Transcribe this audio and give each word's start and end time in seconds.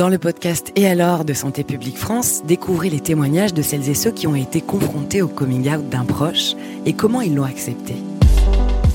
Dans 0.00 0.08
le 0.08 0.16
podcast 0.16 0.72
Et 0.76 0.88
alors 0.88 1.26
de 1.26 1.34
Santé 1.34 1.62
publique 1.62 1.98
France, 1.98 2.40
découvrez 2.46 2.88
les 2.88 3.00
témoignages 3.00 3.52
de 3.52 3.60
celles 3.60 3.90
et 3.90 3.94
ceux 3.94 4.10
qui 4.10 4.26
ont 4.26 4.34
été 4.34 4.62
confrontés 4.62 5.20
au 5.20 5.28
coming 5.28 5.70
out 5.70 5.86
d'un 5.90 6.06
proche 6.06 6.54
et 6.86 6.94
comment 6.94 7.20
ils 7.20 7.34
l'ont 7.34 7.44
accepté. 7.44 7.96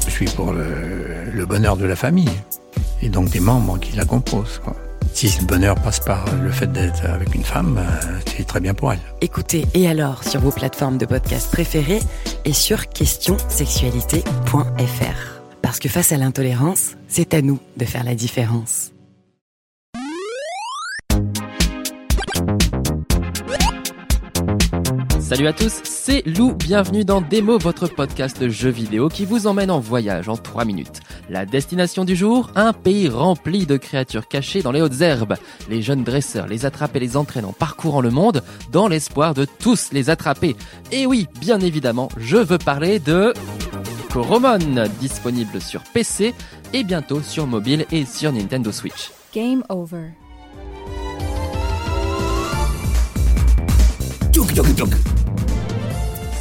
Je 0.08 0.10
suis 0.10 0.26
pour 0.26 0.52
le, 0.52 1.46
bonheur 1.46 1.78
de 1.78 1.86
la 1.86 1.96
famille 1.96 2.32
et 3.04 3.10
donc 3.10 3.30
des 3.30 3.40
membres 3.40 3.78
qui 3.78 3.96
la 3.96 4.06
composent. 4.06 4.60
Si 5.14 5.28
le 5.40 5.46
bonheur 5.46 5.76
passe 5.76 6.00
par 6.00 6.26
le 6.44 6.50
fait 6.50 6.72
d'être 6.72 7.06
avec 7.06 7.36
une 7.36 7.44
femme, 7.44 7.78
euh, 7.78 7.84
c'est 8.36 8.48
très 8.48 8.60
bien 8.60 8.74
pour 8.74 8.92
elle. 8.92 8.98
Écoutez 9.22 9.68
Et 9.76 9.88
alors 9.88 10.24
sur 10.24 10.40
vos 10.40 10.50
plateformes 10.50 10.98
de 10.98 11.06
podcast 11.06 11.52
préférées 11.52 12.02
et 12.46 12.54
sur 12.54 12.90
questionsexualité.fr. 12.90 15.42
Parce 15.62 15.78
que 15.78 15.88
face 15.88 16.12
à 16.12 16.18
l'intolérance, 16.18 16.96
c'est 17.08 17.36
à 17.36 17.44
nous 17.44 17.60
de 17.78 17.86
faire 17.86 18.04
la 18.04 18.16
différence. 18.16 18.95
Salut 25.26 25.48
à 25.48 25.54
tous, 25.54 25.82
c'est 25.84 26.22
Lou, 26.28 26.54
bienvenue 26.54 27.04
dans 27.04 27.20
Démo, 27.20 27.58
votre 27.58 27.88
podcast 27.88 28.40
de 28.40 28.48
jeux 28.48 28.70
vidéo 28.70 29.10
qui 29.10 29.26
vous 29.26 29.48
emmène 29.48 29.72
en 29.72 29.80
voyage 29.80 30.30
en 30.30 30.38
3 30.38 30.66
minutes. 30.66 31.00
La 31.32 31.48
destination 31.48 32.06
du 32.06 32.16
jour, 32.16 32.52
un 32.54 32.74
pays 32.74 33.10
rempli 33.10 33.66
de 33.66 33.76
créatures 33.76 34.28
cachées 34.28 34.62
dans 34.62 34.72
les 34.72 34.84
hautes 34.84 35.02
herbes. 35.02 35.34
Les 35.68 35.82
jeunes 35.82 36.04
dresseurs 36.04 36.46
les 36.46 36.68
attrapent 36.68 36.96
et 36.96 37.00
les 37.00 37.18
entraînent 37.18 37.46
en 37.46 37.54
parcourant 37.54 38.02
le 38.02 38.12
monde 38.12 38.44
dans 38.72 38.88
l'espoir 38.88 39.34
de 39.34 39.46
tous 39.46 39.92
les 39.94 40.12
attraper. 40.12 40.56
Et 40.92 41.08
oui, 41.08 41.26
bien 41.42 41.60
évidemment, 41.60 42.10
je 42.18 42.38
veux 42.38 42.60
parler 42.60 43.00
de... 43.00 43.34
Coromon, 44.14 44.60
disponible 45.00 45.60
sur 45.60 45.82
PC 45.86 46.36
et 46.72 46.84
bientôt 46.84 47.22
sur 47.22 47.48
mobile 47.48 47.88
et 47.92 48.06
sur 48.06 48.32
Nintendo 48.32 48.72
Switch. 48.72 49.10
Game 49.34 49.64
over. 49.70 50.12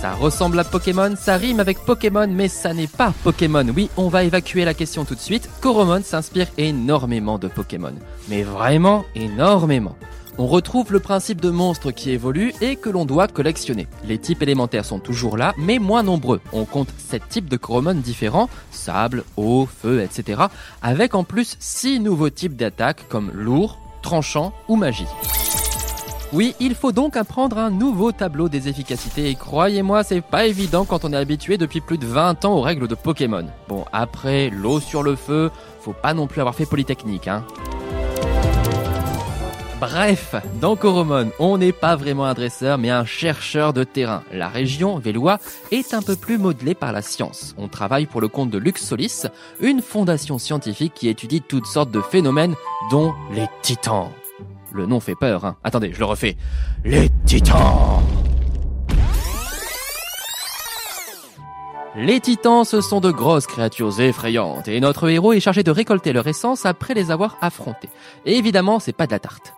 Ça 0.00 0.14
ressemble 0.14 0.60
à 0.60 0.64
Pokémon, 0.64 1.14
ça 1.16 1.36
rime 1.36 1.58
avec 1.58 1.80
Pokémon, 1.80 2.28
mais 2.28 2.46
ça 2.46 2.72
n'est 2.72 2.86
pas 2.86 3.12
Pokémon. 3.24 3.66
Oui, 3.74 3.90
on 3.96 4.08
va 4.08 4.22
évacuer 4.22 4.64
la 4.64 4.72
question 4.72 5.04
tout 5.04 5.16
de 5.16 5.20
suite. 5.20 5.50
Coromon 5.60 6.00
s'inspire 6.04 6.46
énormément 6.56 7.38
de 7.38 7.48
Pokémon. 7.48 7.94
Mais 8.28 8.44
vraiment 8.44 9.04
énormément. 9.16 9.96
On 10.38 10.46
retrouve 10.46 10.92
le 10.92 11.00
principe 11.00 11.40
de 11.40 11.50
monstre 11.50 11.90
qui 11.90 12.10
évolue 12.10 12.54
et 12.60 12.76
que 12.76 12.88
l'on 12.88 13.04
doit 13.04 13.26
collectionner. 13.26 13.88
Les 14.06 14.18
types 14.18 14.42
élémentaires 14.42 14.84
sont 14.84 15.00
toujours 15.00 15.36
là, 15.36 15.52
mais 15.58 15.80
moins 15.80 16.04
nombreux. 16.04 16.40
On 16.52 16.64
compte 16.66 16.92
7 16.96 17.28
types 17.28 17.48
de 17.48 17.56
Coromon 17.56 17.94
différents, 17.94 18.48
sable, 18.70 19.24
eau, 19.36 19.66
feu, 19.82 20.02
etc. 20.02 20.42
Avec 20.82 21.16
en 21.16 21.24
plus 21.24 21.56
6 21.58 21.98
nouveaux 21.98 22.30
types 22.30 22.54
d'attaques 22.54 23.08
comme 23.08 23.32
lourd, 23.32 23.80
tranchant 24.02 24.52
ou 24.68 24.76
magie. 24.76 25.06
Oui, 26.34 26.56
il 26.58 26.74
faut 26.74 26.90
donc 26.90 27.16
apprendre 27.16 27.58
un 27.58 27.70
nouveau 27.70 28.10
tableau 28.10 28.48
des 28.48 28.66
efficacités 28.66 29.30
et 29.30 29.36
croyez-moi, 29.36 30.02
c'est 30.02 30.20
pas 30.20 30.46
évident 30.46 30.84
quand 30.84 31.04
on 31.04 31.12
est 31.12 31.16
habitué 31.16 31.58
depuis 31.58 31.80
plus 31.80 31.96
de 31.96 32.06
20 32.06 32.44
ans 32.44 32.54
aux 32.54 32.60
règles 32.60 32.88
de 32.88 32.96
Pokémon. 32.96 33.46
Bon, 33.68 33.84
après, 33.92 34.50
l'eau 34.50 34.80
sur 34.80 35.05
le 35.05 35.14
feu, 35.14 35.52
faut 35.80 35.92
pas 35.92 36.12
non 36.12 36.27
plus 36.27 36.40
avoir 36.40 36.56
fait 36.56 36.66
Polytechnique, 36.66 37.28
hein. 37.28 37.44
Bref, 39.78 40.34
dans 40.60 40.74
Coromon, 40.74 41.30
on 41.38 41.56
n'est 41.56 41.70
pas 41.70 41.94
vraiment 41.94 42.24
un 42.24 42.34
dresseur, 42.34 42.78
mais 42.78 42.90
un 42.90 43.05
chercheur 43.05 43.72
de 43.72 43.84
terrain. 43.84 44.24
La 44.32 44.48
région, 44.48 44.98
Vélois, 44.98 45.38
est 45.70 45.94
un 45.94 46.02
peu 46.02 46.16
plus 46.16 46.38
modelée 46.38 46.74
par 46.74 46.90
la 46.90 47.02
science. 47.02 47.55
On 47.58 47.68
travaille 47.68 48.06
pour 48.06 48.20
le 48.20 48.27
compte 48.27 48.50
de 48.50 48.58
Luxolis, 48.58 49.27
une 49.60 49.82
fondation 49.82 50.38
scientifique 50.38 50.94
qui 50.94 51.08
étudie 51.08 51.42
toutes 51.42 51.66
sortes 51.66 51.92
de 51.92 52.00
phénomènes, 52.00 52.56
dont 52.90 53.14
les 53.30 53.46
titans. 53.62 54.10
Le 54.75 54.86
nom 54.86 54.98
fait 54.98 55.14
peur, 55.14 55.44
hein. 55.44 55.56
Attendez, 55.62 55.92
je 55.92 56.00
le 56.00 56.05
refais. 56.05 56.36
Les 56.84 57.08
titans 57.27 58.03
Les 61.95 62.18
titans, 62.18 62.64
ce 62.64 62.80
sont 62.80 62.98
de 62.98 63.13
grosses 63.13 63.46
créatures 63.46 64.01
effrayantes, 64.01 64.67
et 64.67 64.80
notre 64.80 65.08
héros 65.08 65.33
est 65.33 65.39
chargé 65.39 65.63
de 65.63 65.70
récolter 65.70 66.13
leur 66.13 66.27
essence 66.27 66.67
après 66.67 66.92
les 66.92 67.13
avoir 67.13 67.36
affrontés. 67.40 67.89
Et 68.27 68.36
évidemment, 68.36 68.80
c'est 68.80 68.92
pas 68.92 69.07
de 69.07 69.13
la 69.13 69.20
tarte. 69.20 69.55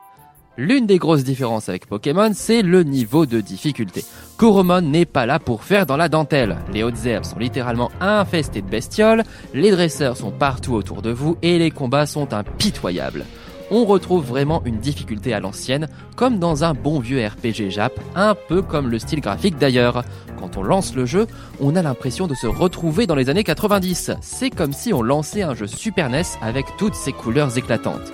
L'une 0.59 0.85
des 0.85 0.99
grosses 0.99 1.25
différences 1.25 1.71
avec 1.71 1.87
Pokémon, 1.87 2.33
c'est 2.35 2.61
le 2.61 2.83
niveau 2.83 3.25
de 3.25 3.41
difficulté. 3.41 4.05
Coromon 4.37 4.83
n'est 4.83 5.07
pas 5.07 5.25
là 5.25 5.39
pour 5.39 5.65
faire 5.65 5.87
dans 5.87 5.97
la 5.97 6.11
dentelle. 6.11 6.59
Les 6.75 6.83
hautes 6.83 7.07
herbes 7.07 7.25
sont 7.25 7.39
littéralement 7.39 7.91
infestées 8.03 8.61
de 8.61 8.69
bestioles, 8.69 9.23
les 9.55 9.71
dresseurs 9.71 10.19
sont 10.19 10.31
partout 10.31 10.75
autour 10.75 11.01
de 11.01 11.11
vous, 11.11 11.39
et 11.41 11.59
les 11.59 11.71
combats 11.71 12.05
sont 12.05 12.35
impitoyables 12.35 13.25
on 13.71 13.85
retrouve 13.85 14.25
vraiment 14.25 14.63
une 14.65 14.79
difficulté 14.79 15.33
à 15.33 15.41
l'ancienne, 15.41 15.89
comme 16.15 16.39
dans 16.39 16.65
un 16.65 16.75
bon 16.75 17.01
vieux 17.01 17.25
RPG 17.27 17.71
Jap, 17.71 17.99
un 18.15 18.35
peu 18.35 18.63
comme 18.63 18.89
le 18.89 18.99
style 18.99 19.21
graphique 19.21 19.59
d'ailleurs. 19.59 20.05
Quand 20.39 20.57
on 20.57 20.63
lance 20.63 20.95
le 20.95 21.07
jeu, 21.07 21.27
on 21.61 21.77
a 21.77 21.83
l'impression 21.83 22.27
de 22.27 22.35
se 22.35 22.47
retrouver 22.47 23.07
dans 23.07 23.15
les 23.15 23.29
années 23.29 23.45
90. 23.45 24.13
C'est 24.21 24.51
comme 24.51 24.73
si 24.73 24.93
on 24.93 25.03
lançait 25.03 25.43
un 25.43 25.55
jeu 25.55 25.67
Super 25.67 26.11
NES 26.11 26.23
avec 26.41 26.67
toutes 26.79 26.95
ses 26.95 27.13
couleurs 27.13 27.57
éclatantes. 27.59 28.13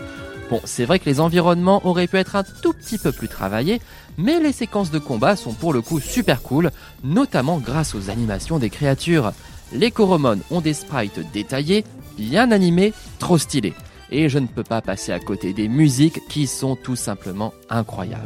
Bon, 0.51 0.61
c'est 0.65 0.85
vrai 0.85 0.99
que 0.99 1.07
les 1.07 1.21
environnements 1.21 1.81
auraient 1.87 2.07
pu 2.07 2.19
être 2.19 2.37
un 2.37 2.45
tout 2.45 2.73
petit 2.73 2.99
peu 2.99 3.13
plus 3.13 3.29
travaillés, 3.29 3.81
mais 4.19 4.41
les 4.41 4.53
séquences 4.53 4.91
de 4.91 4.99
combat 4.99 5.37
sont 5.37 5.53
pour 5.55 5.73
le 5.73 5.81
coup 5.81 6.01
super 6.01 6.43
cool, 6.43 6.71
notamment 7.05 7.59
grâce 7.59 7.95
aux 7.95 8.11
animations 8.11 8.59
des 8.59 8.71
créatures. 8.71 9.33
Les 9.73 9.91
Coromon 9.91 10.41
ont 10.51 10.61
des 10.61 10.75
sprites 10.75 11.21
détaillés, 11.33 11.85
bien 12.19 12.51
animés, 12.51 12.93
trop 13.19 13.39
stylés 13.39 13.75
et 14.13 14.29
je 14.29 14.39
ne 14.39 14.47
peux 14.47 14.63
pas 14.63 14.81
passer 14.81 15.11
à 15.11 15.19
côté 15.19 15.53
des 15.53 15.67
musiques 15.67 16.21
qui 16.29 16.47
sont 16.47 16.77
tout 16.77 16.97
simplement 16.97 17.53
incroyables. 17.69 18.23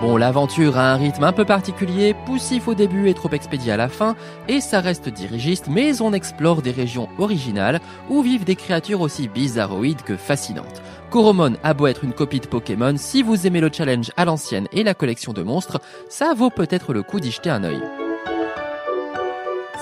Bon, 0.00 0.16
l'aventure 0.16 0.78
a 0.78 0.92
un 0.92 0.96
rythme 0.96 1.22
un 1.22 1.32
peu 1.32 1.44
particulier, 1.44 2.16
poussif 2.26 2.66
au 2.66 2.74
début 2.74 3.08
et 3.08 3.14
trop 3.14 3.30
expédié 3.30 3.70
à 3.70 3.76
la 3.76 3.88
fin, 3.88 4.16
et 4.48 4.60
ça 4.60 4.80
reste 4.80 5.08
dirigiste, 5.08 5.68
mais 5.68 6.02
on 6.02 6.12
explore 6.12 6.60
des 6.60 6.72
régions 6.72 7.08
originales 7.18 7.80
où 8.10 8.20
vivent 8.20 8.42
des 8.42 8.56
créatures 8.56 9.00
aussi 9.00 9.28
bizarroïdes 9.28 10.02
que 10.02 10.16
fascinantes. 10.16 10.82
Coromon 11.10 11.52
a 11.62 11.72
beau 11.72 11.86
être 11.86 12.02
une 12.02 12.14
copie 12.14 12.40
de 12.40 12.48
Pokémon, 12.48 12.94
si 12.96 13.22
vous 13.22 13.46
aimez 13.46 13.60
le 13.60 13.70
challenge 13.72 14.10
à 14.16 14.24
l'ancienne 14.24 14.66
et 14.72 14.82
la 14.82 14.94
collection 14.94 15.32
de 15.32 15.42
monstres, 15.44 15.80
ça 16.08 16.34
vaut 16.34 16.50
peut-être 16.50 16.92
le 16.92 17.04
coup 17.04 17.20
d'y 17.20 17.30
jeter 17.30 17.50
un 17.50 17.62
œil. 17.62 17.80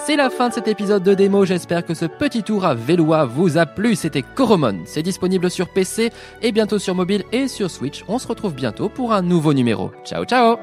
C'est 0.06 0.16
la 0.16 0.30
fin 0.30 0.48
de 0.48 0.54
cet 0.54 0.66
épisode 0.66 1.02
de 1.02 1.14
démo, 1.14 1.44
j'espère 1.44 1.84
que 1.84 1.94
ce 1.94 2.06
petit 2.06 2.42
tour 2.42 2.64
à 2.64 2.74
Vélois 2.74 3.26
vous 3.26 3.58
a 3.58 3.66
plu, 3.66 3.94
c'était 3.94 4.22
Coromon, 4.22 4.80
c'est 4.86 5.02
disponible 5.02 5.50
sur 5.50 5.68
PC 5.68 6.10
et 6.42 6.52
bientôt 6.52 6.78
sur 6.78 6.94
mobile 6.94 7.22
et 7.32 7.48
sur 7.48 7.70
Switch, 7.70 8.04
on 8.08 8.18
se 8.18 8.26
retrouve 8.26 8.54
bientôt 8.54 8.88
pour 8.88 9.12
un 9.12 9.22
nouveau 9.22 9.52
numéro. 9.52 9.92
Ciao 10.04 10.24
ciao! 10.24 10.56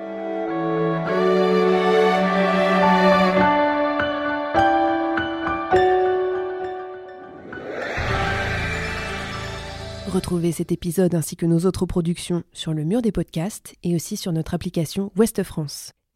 Retrouvez 10.07 10.51
cet 10.51 10.71
épisode 10.71 11.13
ainsi 11.13 11.35
que 11.35 11.45
nos 11.45 11.59
autres 11.65 11.85
productions 11.85 12.43
sur 12.51 12.73
le 12.73 12.83
mur 12.83 13.03
des 13.03 13.11
podcasts 13.11 13.75
et 13.83 13.93
aussi 13.93 14.17
sur 14.17 14.31
notre 14.31 14.55
application 14.55 15.11
Ouest 15.15 15.43
France. 15.43 15.91